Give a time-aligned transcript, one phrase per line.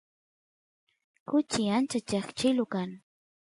[1.27, 2.89] kuchi ancha cheqchilu kan